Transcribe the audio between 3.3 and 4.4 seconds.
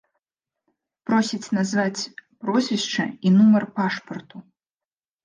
нумар пашпарту.